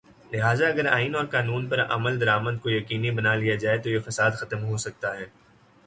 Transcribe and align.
لہذا 0.31 0.67
اگر 0.67 0.85
آئین 0.91 1.15
اور 1.15 1.25
قانون 1.25 1.67
پر 1.69 1.79
عمل 1.95 2.19
درآمد 2.21 2.55
کو 2.61 2.69
یقینی 2.69 3.11
بنا 3.11 3.35
لیا 3.35 3.55
جائے 3.55 3.77
تویہ 3.77 3.99
فساد 4.05 4.31
ختم 4.39 4.63
ہو 4.63 4.77
سکتا 4.77 5.17
ہے۔ 5.17 5.25